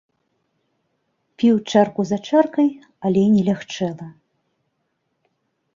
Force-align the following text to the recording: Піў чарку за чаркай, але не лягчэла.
Піў 1.41 1.55
чарку 1.73 2.01
за 2.13 2.17
чаркай, 2.31 2.69
але 3.09 3.21
не 3.35 3.41
лягчэла. 3.53 4.07